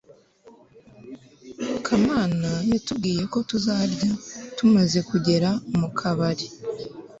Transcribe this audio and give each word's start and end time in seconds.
kamana 1.85 2.49
yatubwiye 2.71 3.23
ko 3.31 3.37
tuzarya 3.49 4.09
tumaze 4.55 4.99
kugera 5.09 5.49
mu 5.79 5.87
kabari 5.97 6.45